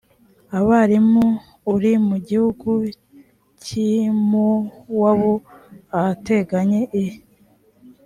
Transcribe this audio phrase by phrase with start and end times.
[0.59, 1.25] abarimu
[1.73, 2.71] uri mu gihugu
[3.63, 3.93] cy’i
[4.29, 5.33] mowabu
[5.97, 7.05] ahateganye i